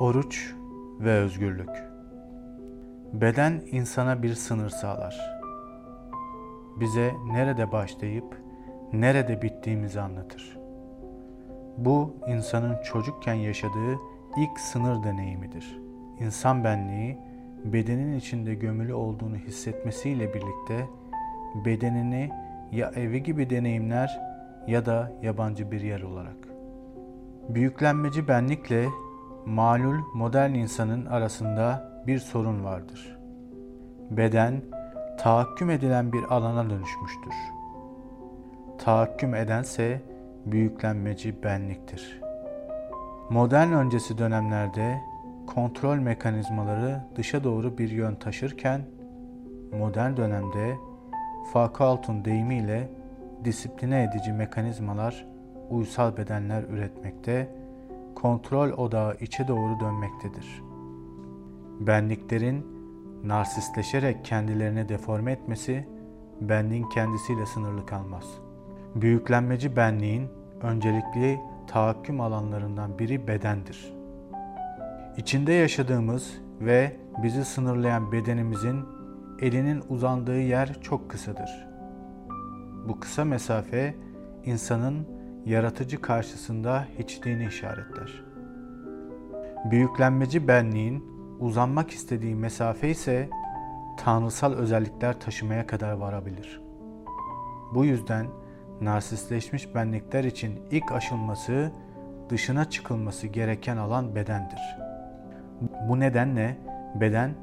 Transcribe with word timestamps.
Oruç 0.00 0.54
ve 1.00 1.12
özgürlük. 1.12 1.70
Beden 3.12 3.62
insana 3.70 4.22
bir 4.22 4.34
sınır 4.34 4.68
sağlar. 4.68 5.40
Bize 6.80 7.12
nerede 7.26 7.72
başlayıp 7.72 8.42
nerede 8.92 9.42
bittiğimizi 9.42 10.00
anlatır. 10.00 10.58
Bu 11.78 12.16
insanın 12.28 12.82
çocukken 12.82 13.34
yaşadığı 13.34 13.98
ilk 14.36 14.60
sınır 14.60 15.04
deneyimidir. 15.04 15.78
İnsan 16.20 16.64
benliği 16.64 17.18
bedenin 17.64 18.18
içinde 18.18 18.54
gömülü 18.54 18.94
olduğunu 18.94 19.36
hissetmesiyle 19.36 20.34
birlikte 20.34 20.86
bedenini 21.64 22.30
ya 22.72 22.92
evi 22.96 23.22
gibi 23.22 23.50
deneyimler 23.50 24.20
ya 24.66 24.86
da 24.86 25.12
yabancı 25.22 25.70
bir 25.70 25.80
yer 25.80 26.02
olarak. 26.02 26.36
Büyüklenmeci 27.48 28.28
benlikle 28.28 28.88
malul 29.46 29.98
modern 30.14 30.54
insanın 30.54 31.06
arasında 31.06 31.92
bir 32.06 32.18
sorun 32.18 32.64
vardır. 32.64 33.18
Beden 34.10 34.62
tahakküm 35.18 35.70
edilen 35.70 36.12
bir 36.12 36.22
alana 36.22 36.70
dönüşmüştür. 36.70 37.34
Tahakküm 38.78 39.34
edense 39.34 40.02
büyüklenmeci 40.46 41.42
benliktir. 41.42 42.20
Modern 43.30 43.72
öncesi 43.72 44.18
dönemlerde 44.18 45.00
kontrol 45.46 45.96
mekanizmaları 45.96 47.00
dışa 47.16 47.44
doğru 47.44 47.78
bir 47.78 47.90
yön 47.90 48.14
taşırken 48.14 48.80
modern 49.72 50.16
dönemde 50.16 50.76
Foucault'un 51.52 52.24
deyimiyle 52.24 52.90
disipline 53.44 54.02
edici 54.02 54.32
mekanizmalar 54.32 55.26
uysal 55.70 56.16
bedenler 56.16 56.62
üretmekte, 56.62 57.48
kontrol 58.14 58.70
odağı 58.70 59.16
içe 59.20 59.48
doğru 59.48 59.80
dönmektedir. 59.80 60.62
Benliklerin 61.80 62.66
narsistleşerek 63.24 64.24
kendilerini 64.24 64.88
deforme 64.88 65.32
etmesi 65.32 65.88
benliğin 66.40 66.88
kendisiyle 66.88 67.46
sınırlı 67.46 67.86
kalmaz. 67.86 68.24
Büyüklenmeci 68.94 69.76
benliğin 69.76 70.28
öncelikli 70.62 71.40
tahakküm 71.66 72.20
alanlarından 72.20 72.98
biri 72.98 73.28
bedendir. 73.28 73.94
İçinde 75.16 75.52
yaşadığımız 75.52 76.40
ve 76.60 76.96
bizi 77.22 77.44
sınırlayan 77.44 78.12
bedenimizin 78.12 78.84
elinin 79.40 79.82
uzandığı 79.88 80.40
yer 80.40 80.80
çok 80.80 81.10
kısadır. 81.10 81.68
Bu 82.88 83.00
kısa 83.00 83.24
mesafe 83.24 83.94
insanın 84.44 85.13
yaratıcı 85.46 86.00
karşısında 86.00 86.86
hiçliğini 86.98 87.46
işaretler. 87.46 88.24
Büyüklenmeci 89.70 90.48
benliğin 90.48 91.04
uzanmak 91.40 91.90
istediği 91.90 92.34
mesafe 92.34 92.90
ise 92.90 93.28
tanrısal 93.96 94.52
özellikler 94.52 95.20
taşımaya 95.20 95.66
kadar 95.66 95.92
varabilir. 95.92 96.60
Bu 97.74 97.84
yüzden 97.84 98.26
narsistleşmiş 98.80 99.74
benlikler 99.74 100.24
için 100.24 100.60
ilk 100.70 100.92
aşılması, 100.92 101.72
dışına 102.28 102.70
çıkılması 102.70 103.26
gereken 103.26 103.76
alan 103.76 104.14
bedendir. 104.14 104.60
Bu 105.88 106.00
nedenle 106.00 106.56
beden 106.94 107.34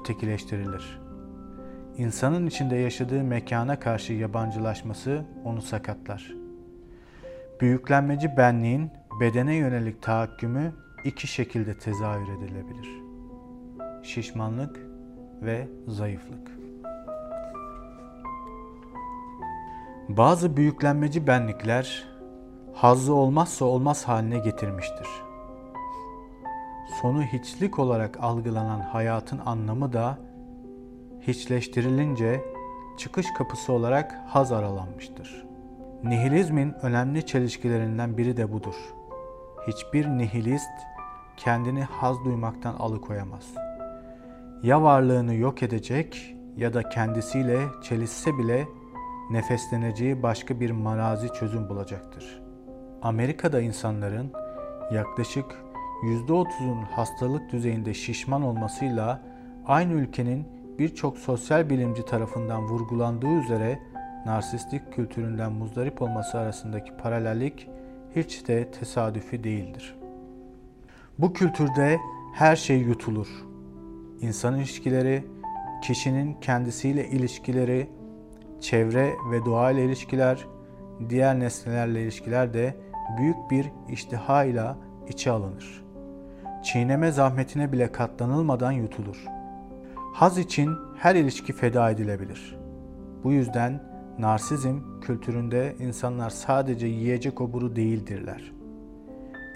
ötekileştirilir. 0.00 1.00
İnsanın 1.98 2.46
içinde 2.46 2.76
yaşadığı 2.76 3.24
mekana 3.24 3.78
karşı 3.78 4.12
yabancılaşması 4.12 5.24
onu 5.44 5.62
sakatlar. 5.62 6.45
Büyüklenmeci 7.60 8.36
benliğin 8.36 8.90
bedene 9.20 9.54
yönelik 9.54 10.02
tahakkümü 10.02 10.72
iki 11.04 11.26
şekilde 11.26 11.78
tezahür 11.78 12.28
edilebilir. 12.28 13.02
Şişmanlık 14.02 14.80
ve 15.42 15.68
zayıflık. 15.88 16.50
Bazı 20.08 20.56
büyüklenmeci 20.56 21.26
benlikler 21.26 22.04
hazzı 22.74 23.14
olmazsa 23.14 23.64
olmaz 23.64 24.08
haline 24.08 24.38
getirmiştir. 24.38 25.08
Sonu 27.02 27.22
hiçlik 27.22 27.78
olarak 27.78 28.18
algılanan 28.20 28.80
hayatın 28.80 29.38
anlamı 29.46 29.92
da 29.92 30.18
hiçleştirilince 31.20 32.44
çıkış 32.96 33.26
kapısı 33.38 33.72
olarak 33.72 34.20
haz 34.26 34.52
aralanmıştır. 34.52 35.46
Nihilizmin 36.04 36.74
önemli 36.82 37.26
çelişkilerinden 37.26 38.16
biri 38.16 38.36
de 38.36 38.52
budur. 38.52 38.74
Hiçbir 39.66 40.06
nihilist 40.06 40.70
kendini 41.36 41.82
haz 41.82 42.24
duymaktan 42.24 42.74
alıkoyamaz. 42.74 43.54
Ya 44.62 44.82
varlığını 44.82 45.34
yok 45.34 45.62
edecek 45.62 46.36
ya 46.56 46.74
da 46.74 46.88
kendisiyle 46.88 47.60
çelişse 47.82 48.38
bile 48.38 48.68
nefesleneceği 49.30 50.22
başka 50.22 50.60
bir 50.60 50.70
marazi 50.70 51.32
çözüm 51.32 51.68
bulacaktır. 51.68 52.42
Amerika'da 53.02 53.60
insanların 53.60 54.32
yaklaşık 54.92 55.64
%30'un 56.02 56.82
hastalık 56.82 57.52
düzeyinde 57.52 57.94
şişman 57.94 58.42
olmasıyla 58.42 59.22
aynı 59.66 59.92
ülkenin 59.92 60.48
birçok 60.78 61.18
sosyal 61.18 61.70
bilimci 61.70 62.04
tarafından 62.04 62.62
vurgulandığı 62.62 63.40
üzere 63.44 63.78
narsistik 64.26 64.92
kültüründen 64.92 65.52
muzdarip 65.52 66.02
olması 66.02 66.38
arasındaki 66.38 66.96
paralellik 66.96 67.68
hiç 68.16 68.48
de 68.48 68.70
tesadüfi 68.70 69.44
değildir. 69.44 69.96
Bu 71.18 71.32
kültürde 71.32 71.98
her 72.34 72.56
şey 72.56 72.78
yutulur. 72.78 73.28
İnsan 74.20 74.56
ilişkileri, 74.56 75.24
kişinin 75.82 76.34
kendisiyle 76.40 77.08
ilişkileri, 77.08 77.90
çevre 78.60 79.12
ve 79.30 79.44
doğa 79.44 79.70
ile 79.70 79.84
ilişkiler, 79.84 80.46
diğer 81.08 81.40
nesnelerle 81.40 82.02
ilişkiler 82.02 82.54
de 82.54 82.76
büyük 83.18 83.50
bir 83.50 83.72
iştiha 83.88 84.44
ile 84.44 84.64
içe 85.08 85.30
alınır. 85.30 85.84
Çiğneme 86.62 87.10
zahmetine 87.10 87.72
bile 87.72 87.92
katlanılmadan 87.92 88.72
yutulur. 88.72 89.24
Haz 90.12 90.38
için 90.38 90.70
her 90.98 91.14
ilişki 91.14 91.52
feda 91.52 91.90
edilebilir. 91.90 92.58
Bu 93.24 93.32
yüzden 93.32 93.80
narsizm 94.18 94.78
kültüründe 95.00 95.76
insanlar 95.80 96.30
sadece 96.30 96.86
yiyecek 96.86 97.40
oburu 97.40 97.76
değildirler. 97.76 98.52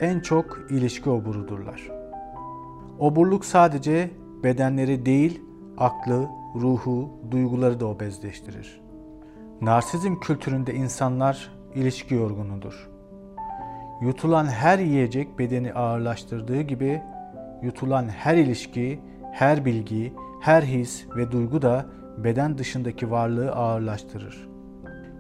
En 0.01 0.21
çok 0.21 0.59
ilişki 0.71 1.11
oburudurlar. 1.11 1.91
Oburluk 2.99 3.45
sadece 3.45 4.11
bedenleri 4.45 5.07
değil, 5.07 5.43
aklı, 5.79 6.29
ruhu, 6.55 7.11
duyguları 7.31 7.81
da 7.81 7.87
obezleştirir. 7.87 8.81
Narsizm 9.61 10.15
kültüründe 10.17 10.75
insanlar 10.75 11.53
ilişki 11.75 12.15
yorgunudur. 12.15 12.91
Yutulan 14.01 14.47
her 14.47 14.79
yiyecek 14.79 15.39
bedeni 15.39 15.73
ağırlaştırdığı 15.73 16.61
gibi 16.63 17.03
yutulan 17.63 18.09
her 18.09 18.37
ilişki, 18.37 19.01
her 19.33 19.65
bilgi, 19.65 20.13
her 20.41 20.63
his 20.63 21.07
ve 21.17 21.33
duygu 21.33 21.63
da 21.63 21.87
beden 22.19 22.59
dışındaki 22.59 23.11
varlığı 23.11 23.53
ağırlaştırır. 23.53 24.50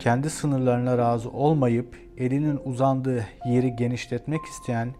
Kendi 0.00 0.30
sınırlarına 0.30 0.98
razı 0.98 1.30
olmayıp 1.30 1.96
elinin 2.16 2.60
uzandığı 2.64 3.26
yeri 3.46 3.76
genişletmek 3.76 4.44
isteyen 4.44 4.94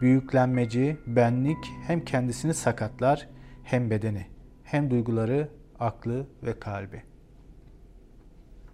büyüklenmeci 0.00 0.96
benlik 1.06 1.72
hem 1.86 2.04
kendisini 2.04 2.54
sakatlar 2.54 3.28
hem 3.62 3.90
bedeni, 3.90 4.26
hem 4.64 4.90
duyguları, 4.90 5.48
aklı 5.80 6.26
ve 6.42 6.58
kalbi. 6.58 7.02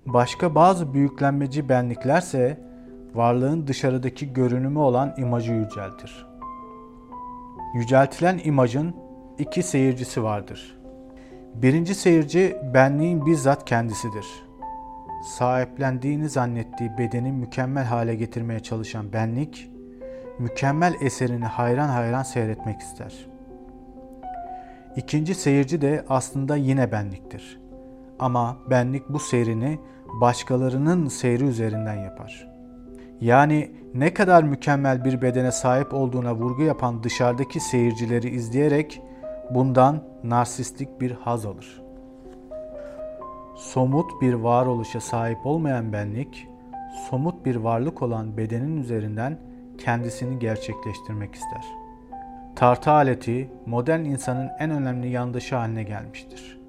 Başka 0.07 0.55
bazı 0.55 0.95
büyüklenmeci 0.95 1.69
benliklerse 1.69 2.61
varlığın 3.15 3.67
dışarıdaki 3.67 4.33
görünümü 4.33 4.79
olan 4.79 5.15
imajı 5.17 5.53
yüceltir. 5.53 6.27
Yüceltilen 7.75 8.41
imajın 8.45 8.97
iki 9.39 9.63
seyircisi 9.63 10.23
vardır. 10.23 10.79
Birinci 11.55 11.95
seyirci 11.95 12.57
benliğin 12.75 13.27
bizzat 13.27 13.65
kendisidir. 13.65 14.48
Sahiplendiğini 15.23 16.29
zannettiği 16.29 16.91
bedeni 16.99 17.33
mükemmel 17.33 17.85
hale 17.85 18.15
getirmeye 18.15 18.61
çalışan 18.61 19.13
benlik, 19.13 19.71
mükemmel 20.39 20.95
eserini 21.01 21.45
hayran 21.45 21.89
hayran 21.89 22.23
seyretmek 22.23 22.81
ister. 22.81 23.29
İkinci 24.97 25.35
seyirci 25.35 25.81
de 25.81 26.05
aslında 26.09 26.57
yine 26.57 26.93
benliktir. 26.93 27.61
Ama 28.19 28.57
benlik 28.71 29.09
bu 29.09 29.19
seyrini 29.19 29.79
başkalarının 30.21 31.09
seyri 31.09 31.45
üzerinden 31.45 31.95
yapar. 31.95 32.49
Yani 33.21 33.73
ne 33.95 34.15
kadar 34.15 34.43
mükemmel 34.43 35.05
bir 35.05 35.23
bedene 35.23 35.53
sahip 35.53 35.95
olduğuna 35.95 36.35
vurgu 36.35 36.63
yapan 36.63 37.03
dışarıdaki 37.03 37.61
seyircileri 37.61 38.31
izleyerek 38.31 39.03
bundan 39.51 40.03
narsistik 40.25 41.01
bir 41.01 41.11
haz 41.11 41.47
alır. 41.47 41.83
Somut 43.59 44.23
bir 44.23 44.35
varoluşa 44.35 45.01
sahip 45.01 45.47
olmayan 45.47 45.93
benlik, 45.93 46.49
somut 47.11 47.45
bir 47.45 47.57
varlık 47.57 48.03
olan 48.03 48.37
bedenin 48.37 48.77
üzerinden 48.77 49.39
kendisini 49.79 50.39
gerçekleştirmek 50.39 51.35
ister. 51.35 51.65
Tartı 52.57 52.91
aleti 52.91 53.51
modern 53.67 54.05
insanın 54.05 54.51
en 54.59 54.71
önemli 54.71 55.09
yandaşı 55.09 55.57
haline 55.57 55.83
gelmiştir. 55.83 56.61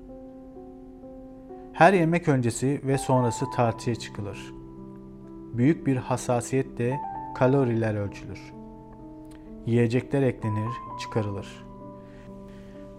Her 1.74 1.94
yemek 1.94 2.28
öncesi 2.28 2.82
ve 2.84 2.98
sonrası 2.98 3.46
tartıya 3.56 3.96
çıkılır. 3.96 4.54
Büyük 5.54 5.88
bir 5.88 5.98
hassasiyetle 5.98 7.00
kaloriler 7.36 7.96
ölçülür. 7.96 8.54
Yiyecekler 9.66 10.22
eklenir, 10.22 10.72
çıkarılır. 11.00 11.66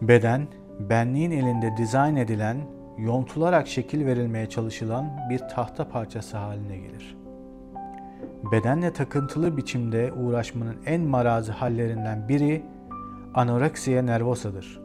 Beden, 0.02 0.46
benliğin 0.80 1.30
elinde 1.30 1.76
dizayn 1.76 2.16
edilen, 2.16 2.56
yontularak 3.04 3.68
şekil 3.68 4.06
verilmeye 4.06 4.48
çalışılan 4.48 5.10
bir 5.30 5.38
tahta 5.38 5.88
parçası 5.88 6.36
haline 6.36 6.76
gelir. 6.76 7.16
Bedenle 8.52 8.92
takıntılı 8.92 9.56
biçimde 9.56 10.12
uğraşmanın 10.12 10.76
en 10.86 11.00
marazi 11.00 11.52
hallerinden 11.52 12.28
biri 12.28 12.62
anoreksiye 13.34 14.06
nervosa'dır. 14.06 14.80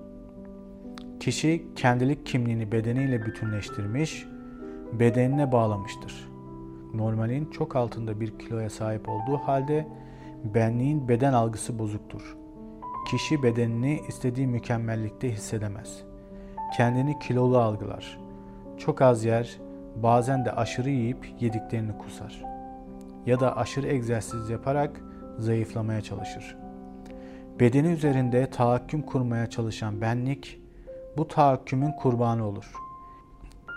Kişi 1.20 1.68
kendilik 1.76 2.26
kimliğini 2.26 2.72
bedeniyle 2.72 3.26
bütünleştirmiş, 3.26 4.26
bedenine 4.94 5.52
bağlamıştır. 5.52 6.30
Normalin 6.94 7.46
çok 7.52 7.76
altında 7.76 8.20
bir 8.20 8.40
kiloya 8.40 8.70
sahip 8.70 9.10
olduğu 9.10 9.38
halde 9.38 9.88
benliğin 10.44 11.08
beden 11.08 11.34
algısı 11.34 11.80
bozuktur. 11.80 12.38
Kişi 13.12 13.44
bedenini 13.44 14.02
istediği 14.08 14.48
mükemmellikte 14.48 15.32
hissedemez. 15.32 16.15
Kendini 16.78 17.20
kilolu 17.20 17.58
algılar. 17.58 18.20
Çok 18.78 19.02
az 19.02 19.26
yer, 19.26 19.58
bazen 19.96 20.46
de 20.46 20.52
aşırı 20.52 20.90
yiyip 20.90 21.36
yediklerini 21.40 21.98
kusar. 21.98 22.44
Ya 23.26 23.40
da 23.40 23.58
aşırı 23.58 23.88
egzersiz 23.88 24.50
yaparak 24.50 25.02
zayıflamaya 25.38 26.02
çalışır. 26.02 26.58
Bedeni 27.60 27.88
üzerinde 27.88 28.50
tahakküm 28.50 29.02
kurmaya 29.02 29.50
çalışan 29.50 30.02
benlik 30.02 30.62
bu 31.18 31.28
tahakkümün 31.28 31.92
kurbanı 31.92 32.48
olur. 32.48 32.74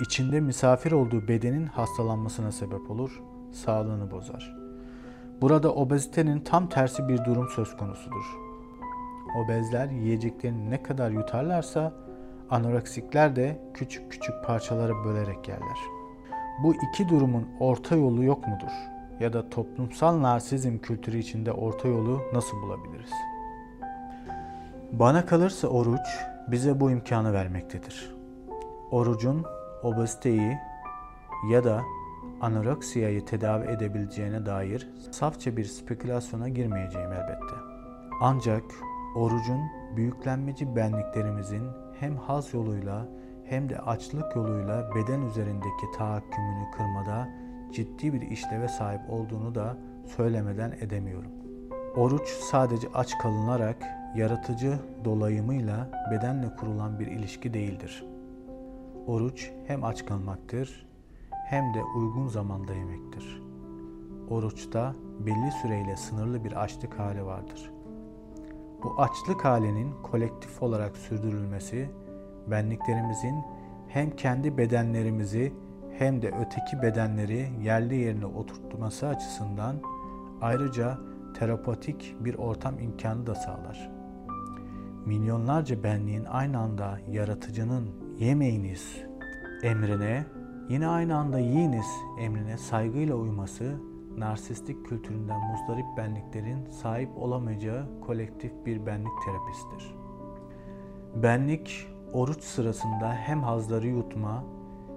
İçinde 0.01 0.41
misafir 0.41 0.93
olduğu 0.93 1.29
bedenin 1.29 1.67
hastalanmasına 1.67 2.53
sebep 2.53 2.91
olur, 2.91 3.23
sağlığını 3.53 4.11
bozar. 4.11 4.57
Burada 5.41 5.75
obezitenin 5.75 6.41
tam 6.41 6.69
tersi 6.69 7.09
bir 7.09 7.25
durum 7.25 7.49
söz 7.49 7.77
konusudur. 7.77 8.25
Obezler 9.45 9.89
yiyeceklerini 9.91 10.71
ne 10.71 10.83
kadar 10.83 11.11
yutarlarsa 11.11 12.08
anoreksikler 12.51 13.37
de 13.37 13.59
küçük 13.75 14.13
küçük 14.13 14.45
parçalara 14.45 15.05
bölerek 15.05 15.49
yerler. 15.49 15.79
Bu 16.63 16.75
iki 16.75 17.09
durumun 17.09 17.49
orta 17.61 17.97
yolu 17.97 18.25
yok 18.25 18.47
mudur? 18.47 18.73
Ya 19.21 19.33
da 19.33 19.51
toplumsal 19.51 20.23
narsizm 20.23 20.79
kültürü 20.79 21.19
içinde 21.19 21.53
orta 21.53 21.89
yolu 21.89 22.23
nasıl 22.33 22.63
bulabiliriz? 22.63 23.13
Bana 24.93 25.27
kalırsa 25.27 25.69
oruç 25.69 26.09
bize 26.49 26.81
bu 26.81 26.91
imkanı 26.91 27.33
vermektedir. 27.33 28.15
Orucun 28.91 29.45
obeziteyi 29.83 30.59
ya 31.51 31.65
da 31.65 31.83
anoreksiyayı 32.41 33.25
tedavi 33.25 33.71
edebileceğine 33.71 34.47
dair 34.47 34.89
safça 35.11 35.57
bir 35.57 35.65
spekülasyona 35.65 36.49
girmeyeceğim 36.49 37.13
elbette. 37.13 37.55
Ancak 38.21 38.65
orucun 39.17 39.61
büyüklenmeci 39.97 40.77
benliklerimizin 40.77 41.63
hem 42.01 42.17
haz 42.17 42.55
yoluyla 42.55 43.09
hem 43.45 43.69
de 43.69 43.79
açlık 43.79 44.37
yoluyla 44.37 44.91
beden 44.95 45.23
üzerindeki 45.23 45.87
tahakkümünü 45.97 46.71
kırmada 46.77 47.29
ciddi 47.73 48.13
bir 48.13 48.21
işleve 48.21 48.69
sahip 48.69 49.01
olduğunu 49.11 49.55
da 49.55 49.77
söylemeden 50.17 50.73
edemiyorum. 50.81 51.31
Oruç 51.97 52.29
sadece 52.29 52.89
aç 52.95 53.19
kalınarak 53.19 53.77
yaratıcı 54.17 54.79
dolayımıyla 55.05 55.91
bedenle 56.11 56.57
kurulan 56.57 57.01
bir 57.01 57.07
ilişki 57.07 57.55
değildir. 57.55 58.05
Oruç 59.07 59.51
hem 59.67 59.85
aç 59.85 60.07
kalmaktır 60.07 60.87
hem 61.31 61.75
de 61.75 61.83
uygun 61.97 62.29
zamanda 62.29 62.75
yemektir. 62.75 63.43
Oruçta 64.31 64.95
belli 65.27 65.53
süreyle 65.63 65.97
sınırlı 65.97 66.45
bir 66.45 66.63
açlık 66.63 66.99
hali 66.99 67.25
vardır. 67.25 67.71
Bu 68.83 69.03
açlık 69.03 69.45
halinin 69.45 69.93
kolektif 70.03 70.63
olarak 70.63 70.97
sürdürülmesi 70.97 71.91
benliklerimizin 72.47 73.35
hem 73.89 74.11
kendi 74.11 74.59
bedenlerimizi 74.59 75.53
hem 75.99 76.23
de 76.23 76.29
öteki 76.29 76.83
bedenleri 76.83 77.49
yerli 77.63 77.97
yerine 77.97 78.27
oturtması 78.27 79.07
açısından 79.07 79.77
ayrıca 80.41 80.99
terapatik 81.39 82.17
bir 82.21 82.35
ortam 82.35 82.79
imkanı 82.79 83.27
da 83.27 83.35
sağlar. 83.35 83.91
Milyonlarca 85.07 85.83
benliğin 85.83 86.25
aynı 86.25 86.59
anda 86.59 86.99
yaratıcının 87.11 87.91
yemeyiniz 88.19 88.97
emrine, 89.63 90.25
yine 90.69 90.87
aynı 90.87 91.17
anda 91.17 91.39
yiyiniz 91.39 91.87
emrine 92.21 92.59
saygıyla 92.59 93.15
uyması, 93.15 93.81
narsistik 94.17 94.87
kültüründen 94.87 95.41
muzdarip 95.51 95.87
benliklerin 95.97 96.71
sahip 96.71 97.19
olamayacağı 97.19 98.01
kolektif 98.01 98.53
bir 98.67 98.87
benlik 98.87 99.13
terapisidir. 99.25 99.95
Benlik, 101.15 101.87
oruç 102.13 102.43
sırasında 102.43 103.15
hem 103.15 103.43
hazları 103.43 103.87
yutma 103.87 104.45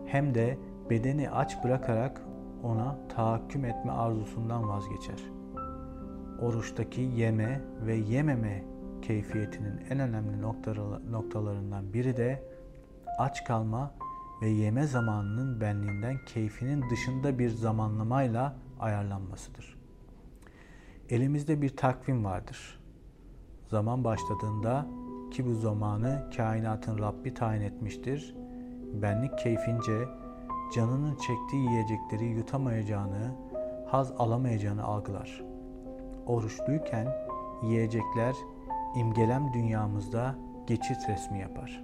hem 0.06 0.36
de 0.36 0.58
bedeni 0.90 1.30
aç 1.30 1.64
bırakarak 1.64 2.22
ona 2.64 2.98
tahakküm 3.16 3.66
etme 3.66 3.92
arzusundan 3.92 4.70
vazgeçer. 4.70 5.20
Oruçtaki 6.42 7.02
yeme 7.02 7.62
ve 7.86 7.96
yememe 7.96 8.64
keyfiyetinin 9.02 9.82
en 9.90 10.00
önemli 10.00 10.42
noktalarından 11.12 11.94
biri 11.94 12.18
de 12.18 12.44
aç 13.18 13.46
kalma 13.46 13.92
ve 14.42 14.50
yeme 14.50 14.88
zamanının 14.88 15.62
benliğinden 15.62 16.18
keyfinin 16.26 16.90
dışında 16.90 17.40
bir 17.40 17.50
zamanlamayla 17.50 18.56
ayarlanmasıdır. 18.82 19.78
Elimizde 21.10 21.62
bir 21.62 21.78
takvim 21.78 22.26
vardır. 22.26 22.80
Zaman 23.68 24.04
başladığında 24.04 24.88
ki 25.32 25.46
bu 25.46 25.54
zamanı 25.54 26.30
kainatın 26.38 27.00
Rabbi 27.00 27.34
tayin 27.34 27.62
etmiştir. 27.62 28.36
Benlik 28.94 29.38
keyfince 29.38 30.08
canının 30.76 31.16
çektiği 31.16 31.70
yiyecekleri 31.70 32.26
yutamayacağını, 32.26 33.36
haz 33.88 34.12
alamayacağını 34.12 34.84
algılar. 34.84 35.44
Oruçluyken 36.26 37.08
yiyecekler 37.64 38.36
imgelem 38.96 39.54
dünyamızda 39.54 40.36
geçit 40.68 41.10
resmi 41.10 41.40
yapar. 41.40 41.84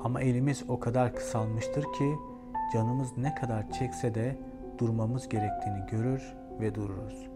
Ama 0.00 0.20
elimiz 0.20 0.64
o 0.68 0.80
kadar 0.80 1.14
kısalmıştır 1.14 1.82
ki 1.82 2.16
canımız 2.72 3.16
ne 3.16 3.34
kadar 3.34 3.70
çekse 3.70 4.14
de 4.14 4.38
durmamız 4.78 5.28
gerektiğini 5.28 5.86
görür 5.90 6.34
ve 6.60 6.74
dururuz. 6.74 7.26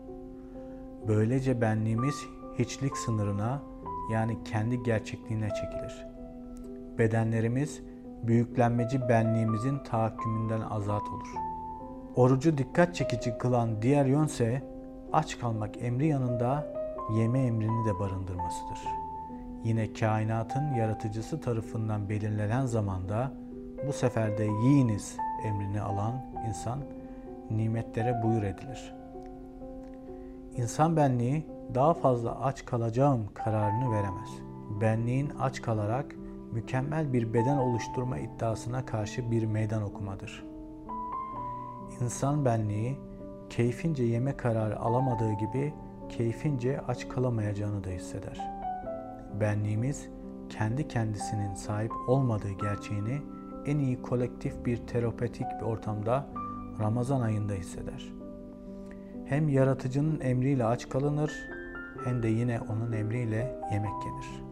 Böylece 1.08 1.60
benliğimiz 1.60 2.14
hiçlik 2.58 2.96
sınırına 2.96 3.62
yani 4.12 4.44
kendi 4.44 4.82
gerçekliğine 4.82 5.48
çekilir. 5.48 6.06
Bedenlerimiz 6.98 7.80
büyüklenmeci 8.22 9.08
benliğimizin 9.08 9.78
tahakkümünden 9.78 10.60
azat 10.60 11.02
olur. 11.02 11.28
Orucu 12.16 12.58
dikkat 12.58 12.94
çekici 12.94 13.38
kılan 13.38 13.82
diğer 13.82 14.04
yönse 14.04 14.62
aç 15.12 15.38
kalmak 15.38 15.82
emri 15.82 16.06
yanında 16.06 16.66
yeme 17.16 17.42
emrini 17.42 17.86
de 17.86 17.98
barındırmasıdır. 17.98 18.78
Yine 19.64 19.92
kainatın 19.92 20.74
yaratıcısı 20.74 21.40
tarafından 21.40 22.08
belirlenen 22.08 22.66
zamanda 22.66 23.32
bu 23.86 23.92
sefer 23.92 24.38
de 24.38 24.44
yiyiniz 24.44 25.16
emrini 25.44 25.80
alan 25.80 26.14
insan 26.48 26.80
nimetlere 27.50 28.22
buyur 28.22 28.42
edilir. 28.42 28.94
İnsan 30.56 30.96
benliği 30.96 31.46
daha 31.74 31.94
fazla 31.94 32.40
aç 32.40 32.64
kalacağım 32.64 33.26
kararını 33.34 33.92
veremez. 33.92 34.28
Benliğin 34.80 35.32
aç 35.40 35.62
kalarak 35.62 36.14
mükemmel 36.52 37.12
bir 37.12 37.34
beden 37.34 37.56
oluşturma 37.56 38.18
iddiasına 38.18 38.86
karşı 38.86 39.30
bir 39.30 39.44
meydan 39.44 39.82
okumadır. 39.82 40.44
İnsan 42.00 42.44
benliği 42.44 42.98
keyfince 43.50 44.04
yeme 44.04 44.36
kararı 44.36 44.80
alamadığı 44.80 45.32
gibi 45.32 45.74
keyfince 46.08 46.80
aç 46.80 47.08
kalamayacağını 47.08 47.84
da 47.84 47.88
hisseder. 47.88 48.40
Benliğimiz 49.40 50.08
kendi 50.48 50.88
kendisinin 50.88 51.54
sahip 51.54 51.92
olmadığı 52.08 52.50
gerçeğini 52.50 53.18
en 53.66 53.78
iyi 53.78 54.02
kolektif 54.02 54.66
bir 54.66 54.76
terapetik 54.76 55.46
bir 55.60 55.66
ortamda 55.66 56.26
Ramazan 56.80 57.20
ayında 57.20 57.52
hisseder. 57.52 58.12
Hem 59.24 59.48
yaratıcının 59.48 60.20
emriyle 60.20 60.64
aç 60.64 60.88
kalınır 60.88 61.32
hem 62.04 62.22
de 62.22 62.28
yine 62.28 62.60
onun 62.60 62.92
emriyle 62.92 63.60
yemek 63.72 64.04
yenir. 64.06 64.44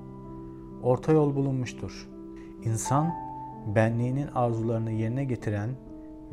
Orta 0.82 1.12
yol 1.12 1.34
bulunmuştur. 1.34 2.08
İnsan 2.64 3.14
benliğinin 3.74 4.28
arzularını 4.34 4.90
yerine 4.90 5.24
getiren 5.24 5.70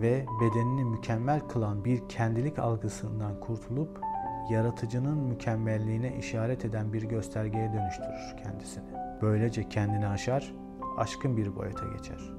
ve 0.02 0.26
bedenini 0.42 0.86
mükemmel 0.86 1.40
kılan 1.40 1.86
bir 1.86 2.10
kendilik 2.10 2.60
algısından 2.60 3.40
kurtulup 3.40 4.02
yaratıcının 4.50 5.18
mükemmelliğine 5.18 6.18
işaret 6.18 6.66
eden 6.66 6.94
bir 6.94 7.04
göstergeye 7.04 7.74
dönüştürür 7.74 8.44
kendisini. 8.44 8.86
Böylece 9.22 9.70
kendini 9.70 10.08
aşar, 10.08 10.54
aşkın 10.98 11.38
bir 11.38 11.56
boyuta 11.56 11.86
geçer. 11.88 12.34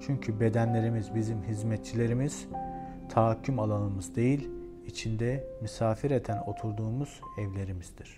Çünkü 0.00 0.40
bedenlerimiz 0.40 1.14
bizim 1.14 1.42
hizmetçilerimiz, 1.42 2.48
tahakküm 3.08 3.58
alanımız 3.58 4.14
değil, 4.16 4.48
içinde 4.86 5.44
misafir 5.62 6.10
eten 6.10 6.42
oturduğumuz 6.46 7.20
evlerimizdir. 7.38 8.16